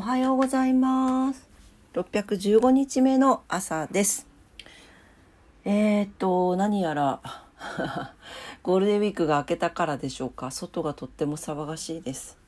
[0.00, 1.46] おはようございます。
[1.92, 4.26] 615日目の朝です。
[5.66, 7.20] えー、っと、何やら、
[8.62, 10.50] ゴールデンウィークが明けたからでしょうか。
[10.52, 12.38] 外がとっても騒がしいです。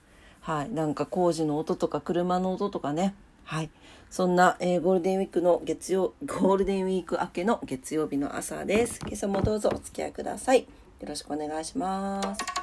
[0.40, 0.70] はい。
[0.70, 3.14] なんか工事の音とか車の音とかね。
[3.44, 3.68] はい。
[4.08, 8.98] そんな、えーゴールデンウィークの月曜、ゴールデンウィーク明けの月曜日の朝です。
[9.02, 10.62] 今朝もどうぞお付き合いください。
[10.62, 10.66] よ
[11.06, 12.61] ろしくお願いします。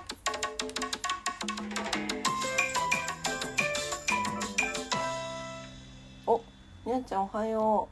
[7.00, 7.88] んちゃんおはよ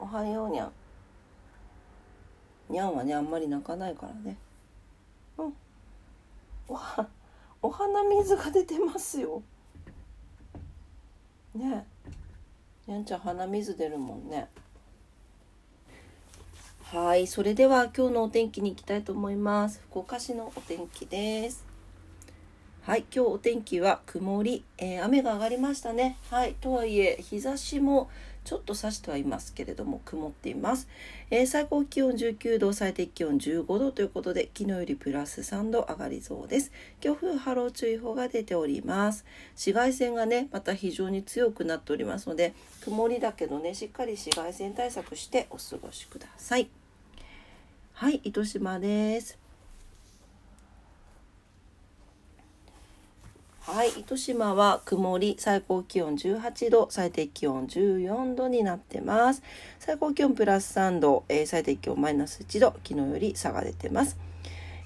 [0.00, 0.02] う。
[0.02, 0.72] おはようにゃん。
[2.70, 4.36] にゃんはね、あんまり泣かないからね。
[5.38, 5.54] うん。
[6.68, 7.06] おは、
[7.60, 9.42] お鼻水が出てますよ。
[11.54, 11.84] ね
[12.86, 12.90] え。
[12.90, 14.48] にゃんちゃん鼻水出るもんね。
[16.84, 19.80] はい、それでは今日のお天気に行きたいと思います。
[19.90, 21.73] 福岡市のお天気です。
[22.86, 26.18] はい、今日お天気は曇り、えー雨が上がりましたね。
[26.30, 28.10] はい、とはいえ日差しも
[28.44, 30.86] ちょっと差してはいますけれども曇っています。
[31.30, 36.72] えー最高気温19度、最低気温15度ということで昨日よりプラス3度上がりそうです。
[37.00, 39.24] 強風波浪注意報が出ております。
[39.54, 46.68] 紫外線がねまた非常に強くなっておりますので曇りだけどねしっかり紫外線対策してお過ごしください。
[47.94, 49.43] はい、糸島です。
[53.66, 59.42] はい、糸島は曇り、最高気温18度、最低気温14度になってます。
[59.78, 64.18] 最高気温プラス3度、えー最低気温マイナス1度、昨日より差が出てます。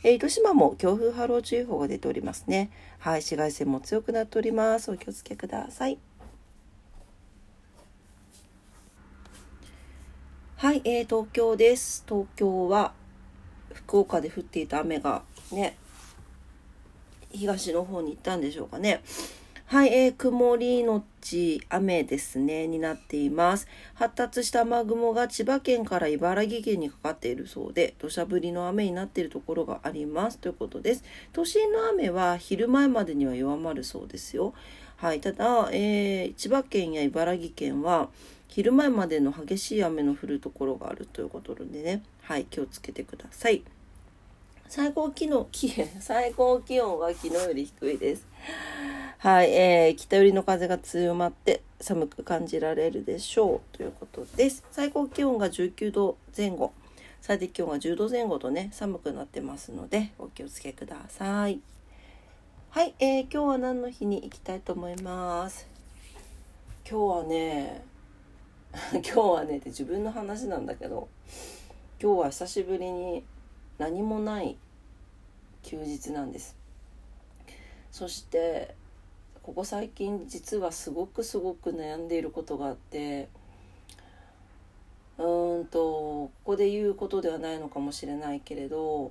[0.05, 2.71] えー糸島も強風波浪注意報が出ておりますね。
[3.01, 4.93] はい、紫外線も強くなっております。
[4.93, 5.99] お気をつけください。
[10.55, 12.05] はい、えー東京です。
[12.09, 12.93] 東京は
[13.75, 15.77] 福岡で降っていた雨がね、
[17.31, 19.03] 東の方に行ったんでしょうかね。
[19.67, 23.69] はい、えー曇りのち雨ですね、になっています。
[23.93, 31.05] 発達した雨雲が千葉県から茨城県にかかっているそうで、土砂降りの雨になっているところがありますということです。
[31.35, 34.55] 都心の雨は昼前までには弱まるそうですよ。
[34.97, 38.09] はい、ただ、えー千葉県や茨城県は
[38.49, 43.63] 昼前までの激しい雨の降るところがあるということでね、はい、気をつけてください。
[44.71, 48.27] 最高気温、気最高気温は昨日より低いです。
[49.17, 54.63] はい、えー、北寄りの風が強まって寒く感じられるでしょうということです。
[54.71, 56.75] 最高気温が19度前後、
[57.23, 61.61] 最低気温が10度前後とね、寒くなってますので、お気をつけください。
[62.69, 65.67] はい、えー、今日は何の日に行きたいと思います？
[66.87, 67.85] 今日はね、
[68.93, 71.09] 今日はねって自分の話なんだけど、
[72.03, 73.25] 今日は久しぶりに
[73.79, 74.57] 何もない
[75.63, 76.57] 休日なんです。
[77.91, 78.75] そして
[79.43, 83.29] ここ最近実はすごくすごく悩んでいることがあって
[85.17, 89.11] うーんとここで言うことではないのかもしれないけれど、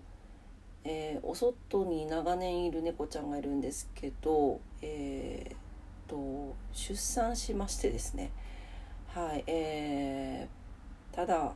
[0.84, 8.32] えーお外に長年いる猫ちゃんがいるんですけどえーと出産しましてですね。
[9.08, 11.54] はいえーただ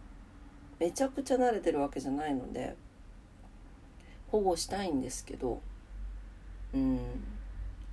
[0.79, 2.75] めちゃくちゃ慣れてるわけじゃないので
[4.31, 5.61] 保護したいんですけど
[6.73, 6.99] うん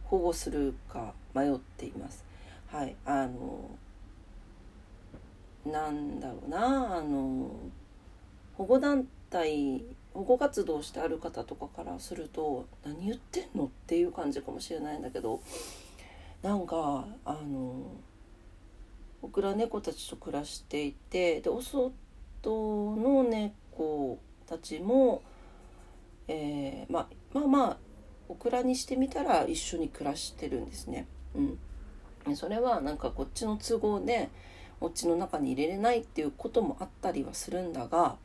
[0.04, 2.24] 保護するか迷っています。
[2.68, 3.70] はいあの
[5.66, 7.50] なんだろうなあの
[8.56, 9.84] 保護団体
[10.14, 15.40] 保護活動してある方とかからすると何言ってんのっていう感じかもしれないんだけど
[16.42, 17.90] なんかあの
[19.20, 21.90] 僕ら猫たちと暮らしていてでお外
[22.42, 25.22] の猫たちも、
[27.32, 27.76] まあ、まあ
[28.28, 31.06] オクラにしてみたら一緒に暮らしてるんですね。
[32.26, 34.28] うん、それはなんかこっちの都合で
[34.80, 38.16] お家の中に入れれないっていうこともあったりはするんだが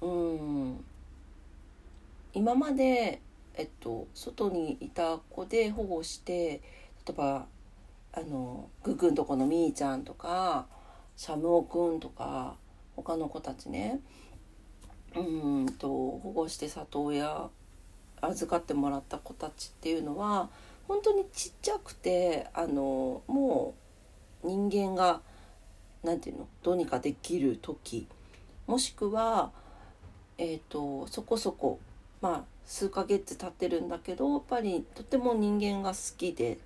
[0.00, 0.84] うん。
[2.32, 3.20] 今まで、
[3.54, 6.60] えっと、外にいた子で保護して
[7.06, 7.46] 例えば
[8.12, 10.66] あのググんとこのみーちゃんとか
[11.16, 12.56] シャムオくんとか
[12.96, 14.00] 他の子たちね。
[15.16, 17.48] うんと保護して里親
[18.26, 20.48] 預かってもらった子たちっていうのは
[20.88, 23.74] 本当にちっちゃくてあのも
[24.42, 25.20] う人間が
[26.02, 28.06] なんていうのどうにかできる時
[28.66, 29.50] もしくは、
[30.38, 31.80] えー、とそこそこ
[32.20, 36.58] まあ数ヶ月経ってるんだけどやっぱりとても人間が好きで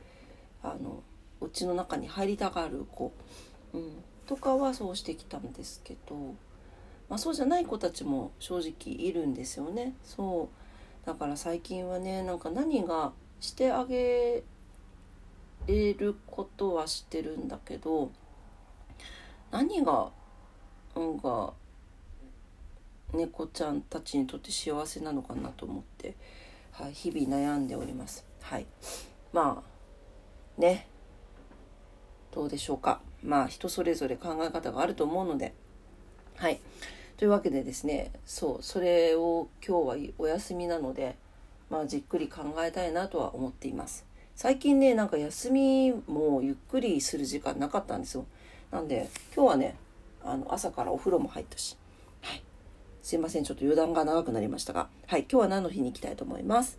[0.62, 1.02] あの
[1.40, 3.12] うちの中に入りたがる子、
[3.72, 3.82] うん、
[4.26, 6.16] とかはそうしてきたんですけど、
[7.08, 9.94] まあ、そうじゃない子たちも正直いるんですよね。
[10.04, 10.67] そう
[11.08, 14.42] だから最近はねなんか何がしてあげ
[15.66, 18.10] れることはしてるんだけど
[19.50, 20.10] 何が
[20.94, 21.54] なんが
[23.14, 26.14] 猫ちゃんたちにとって幸せなのかなと思って、
[26.72, 28.26] はい、日々悩んでおります。
[28.42, 28.66] はい、
[29.32, 30.88] まあね。
[32.34, 33.00] どうでしょうか。
[33.24, 35.54] まあ人それぞれ考え方があると思うので。
[36.36, 36.60] はい。
[37.18, 41.16] というわけでですねそうそれを今日はお休みなので
[41.68, 44.06] まあじっくり考えたいなとは思っています。
[44.36, 48.24] 最近ねなんか休みもゆっくりする時間なかったんですよ。
[48.70, 49.76] なんで今日はね
[50.24, 51.76] あの朝からお風呂も入ったし。
[52.22, 52.42] はい。
[53.02, 54.88] すいませんちょっと余談が長くなりましたが。
[55.06, 56.78] はい今日は何の日に行きたいと思います？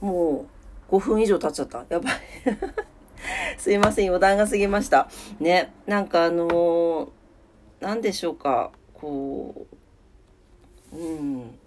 [0.00, 0.46] も
[0.90, 1.86] う5分以上経っちゃった。
[1.88, 2.14] やばい。
[3.56, 5.08] すいません余談が過ぎました。
[5.40, 7.08] ねなんかあのー、
[7.80, 8.72] 何でしょうか？
[8.94, 9.66] こ
[10.92, 11.58] ううん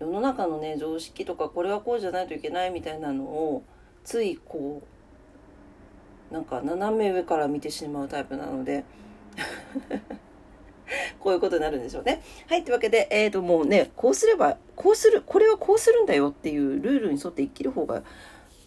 [0.00, 3.62] 世の中のね常識とかこれはこうじゃないといけないみたいなのを
[4.04, 4.82] ついこ
[6.30, 8.84] うなんか斜め上から見てしまうタイプなので
[11.20, 12.22] こういうことになるんでしょうね。
[12.48, 12.62] はい。
[12.62, 18.02] というわけで、え、ー、と、もうね、こうすれば、こうする、これはこうするんだよっていうルールに沿って生きる方が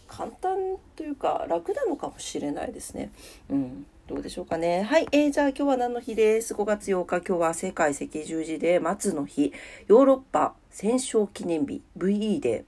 [0.08, 0.58] 簡単
[0.96, 3.12] というか楽なのかもしれないですね。
[3.50, 3.86] うん。
[4.10, 4.82] どうでしょうかね。
[4.82, 5.08] はい。
[5.12, 9.54] えー、じゃあ今日は何の日です ?5 月8日、今日は世界赤十字で松の日、
[9.86, 12.66] ヨーロッパ戦勝記念日、VE で、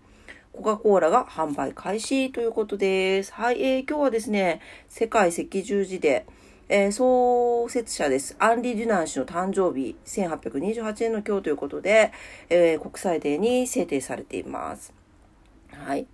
[0.53, 3.33] コカ・コーラが販売開始ということです。
[3.33, 3.59] はい。
[3.59, 6.27] えー、今日はですね、世界赤十字で、
[6.69, 8.35] えー、創設者です。
[8.37, 12.11] アンリ・デュナン氏の誕生日、1828年の今日ということで、
[12.49, 14.93] えー、国際デーに制定されています。
[15.71, 16.05] はい。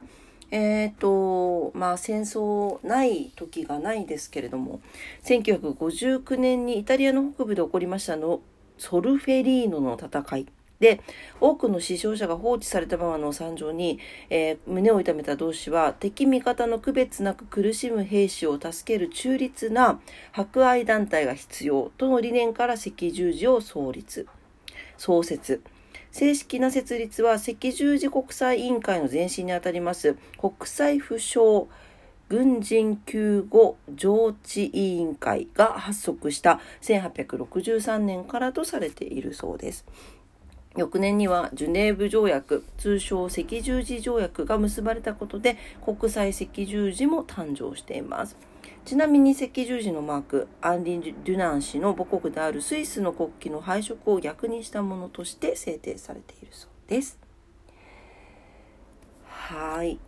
[0.52, 4.80] え、ー、と、まあ戦争ない時がないですけれども、
[5.24, 8.42] 1959年にイタリアの北部で起こりましたの、
[8.78, 10.48] ソルフェリーノの戦い。
[10.80, 11.02] で、
[11.42, 14.00] 多くの死傷者が放置されたままの惨状に、
[14.30, 20.00] えー、胸を痛めた同志は、敵味方の区別なく苦しむ兵士を助ける中立な
[20.32, 24.28] 博愛団体が必要との理念から赤十字を創立、
[24.98, 25.62] 創設。
[26.12, 31.68] 正式な設立は赤十字国際委員会の前身にあたります国際負傷
[32.30, 39.86] 軍人救護上智委員会が発足した1863年からとされているそうです。
[40.78, 48.38] 翌年にはジュネーブ条約、通称赤十字条約が結ばれたことで国際赤十字も誕生しています。
[48.86, 57.20] ちなみに赤十字のマーク、アンリ・デュナン氏の母国であるスイスの国旗の配色を逆にしたものとして制定されているそうです。
[59.26, 60.00] はい。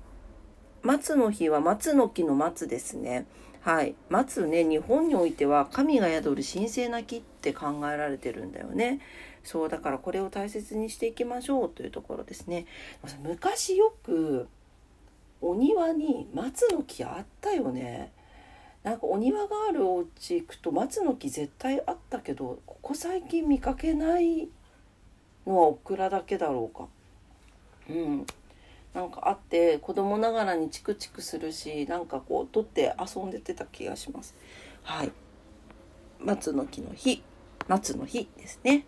[0.83, 3.25] 松の日は松の木の松ですね。
[3.61, 3.95] はい。
[4.09, 9.01] 松ね、日本においては神が宿る神聖な木って考えられてるんだよね。
[9.43, 12.65] そうだからこれを大切にしていきましょうというところですね。
[13.21, 14.47] 昔よく
[15.41, 18.11] お庭に松の木あったよね。
[18.83, 24.47] なんかお庭があるお家行くと松の木絶対あったけどここ最近見かけない
[25.45, 26.87] のはオクラだけだろうか
[27.89, 28.25] うん
[28.93, 34.35] なんかあって子供ながらにチクチクするしなんかこう取って遊んでてた気がします。
[34.83, 35.11] はい。
[36.19, 37.23] 松の木の日
[37.67, 38.85] 松の日ですね。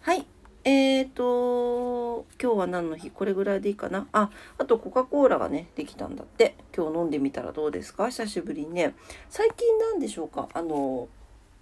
[0.00, 0.26] はい。
[0.64, 3.10] えーと、今日は何の日？
[3.10, 4.08] これぐらいでいいかな？
[4.10, 6.56] あ、あとコカ・コーラがね、できたんだって。
[6.76, 8.08] 今日飲んでみたらどうですか？
[8.08, 8.94] 久しぶりにね。
[9.28, 10.48] 最近なんでしょうか？
[10.54, 11.06] あの、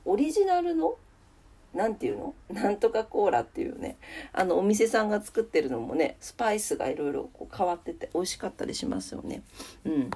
[0.07, 0.97] オリジナルの
[1.75, 2.35] 何て言うの？
[2.63, 3.97] なんとかコーラっていうね
[4.33, 9.43] あのお店さんが作ってるのもねスパイスがいろいろ変わってて美味しかったりしますよね。
[9.85, 10.11] うん、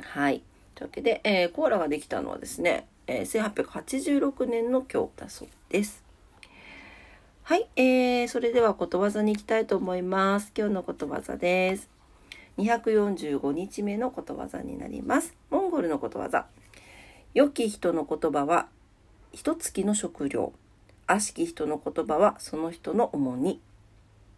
[0.00, 0.42] はい
[0.74, 6.02] というわけで、えー、コーラができたのはですね、えー、1886年の今日だそうです。
[7.44, 10.52] はい、えー、それではことわざに行きたいと思います。
[10.56, 11.90] 今日のことわざです。
[12.58, 15.34] 245日目のことわざになります。
[15.50, 16.46] モンゴルのことわざ。
[17.34, 18.68] 良き人の言葉は
[19.32, 20.52] 一月の食料。
[21.06, 23.60] 悪しき人の言葉はその人の重荷。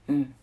[0.09, 0.35] うん。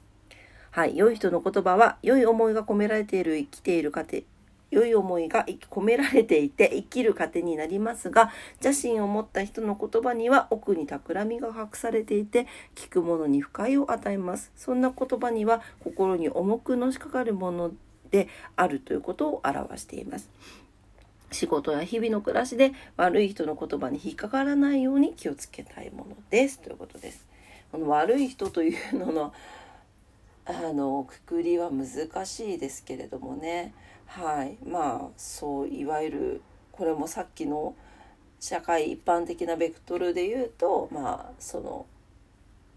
[0.71, 0.97] はい。
[0.97, 4.23] 良い人の言葉は良い思いが込められている生きている過程
[4.71, 8.31] 良い思いが込められていて生きる糧になりますが
[8.63, 17.71] 邪心を持った人の言葉には奥に企みが隠されていて聞く者に不快を与えますそんな言葉には心に重くのしかかるもの
[18.11, 20.29] であるということを表しています
[21.31, 26.59] 仕事や日々の暮らしで悪い人の言葉に引っかからないように気をつけたいものです。
[26.59, 27.25] ということです
[27.71, 29.33] この悪い人というのの
[30.45, 33.73] あのくくりは難しいですけれどもね。
[34.07, 34.57] はい。
[34.67, 37.75] まあそういわゆるこれもさっきの
[38.39, 41.85] 社会一般的なベクトルで言うとまあその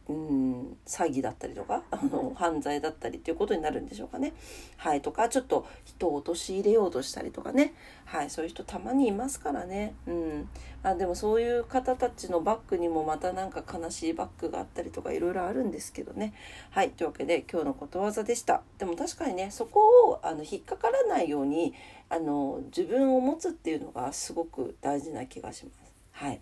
[0.09, 4.35] うん詐欺だったりとか あの犯罪だったりっていうことになるんでしょうかね。
[4.77, 9.95] はい、とかちょっと人を陥れようとしたりとかね、はい、そういう人たまにいますからね。
[10.07, 10.49] うん
[10.83, 16.35] あでもそういう方たちのバックにもまたなんか悲しいバックがあったりとかいろいろあるんですけどね。
[16.71, 18.63] はいというわけで今日のことわざでした。
[18.77, 21.73] でも確かにねそこをあの引っかからないように
[22.11, 25.95] あの自分を持つっていうのがすごく大事な気がします。
[26.13, 26.41] はい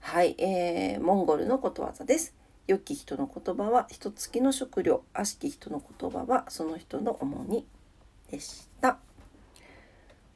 [0.00, 2.34] はい、えー、モンゴルのことわざです。
[2.66, 7.64] 良き人の言葉は一月の食料、悪しき人の言葉はその人の重荷
[8.30, 8.98] でした。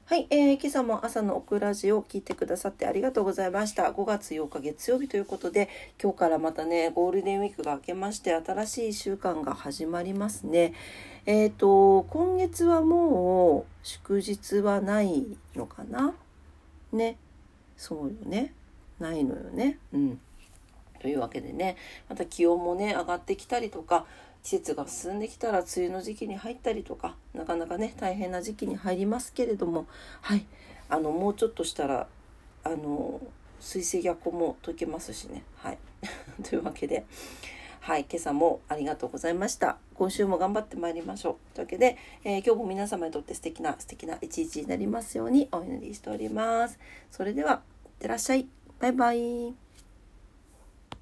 [0.07, 3.85] はい、えー、今朝も朝のオクラジオを聞いてくださってありがとうございました。
[3.85, 5.69] 5月8日月曜日ということで、
[6.01, 10.75] 今日からまたね、ゴールデンウィークが明けまして、新しい1週間が始まりますね。
[11.27, 16.15] えっ、ー、と、今月はもう祝日はないのかな？
[16.93, 17.17] ね。
[17.77, 18.53] そうよね。
[19.01, 19.79] ないのよね。
[19.93, 20.21] うん、
[21.01, 21.77] というわけでね
[22.09, 24.07] また気温もね上がってきたりとか
[24.43, 29.87] 季節が進んできたら梅雨の時期に入ったりとかなかなかね大変な時期に入りますけれども
[30.21, 30.45] はい
[30.89, 32.07] あのもうちょっとしたら
[32.63, 33.21] あの
[33.61, 35.79] 水星逆行も解けますしねはい
[36.43, 37.05] というわけで
[37.81, 39.77] はい、今朝もありがとうございました。
[39.93, 41.55] 今週も頑張ってまいりましょう。
[41.55, 46.79] というわけで、えー、今日も皆様にとって素敵な素敵な一日になりますようにお祈りしております。
[47.11, 48.54] それでは、いってらっしゃい。
[48.81, 49.64] バイバイ。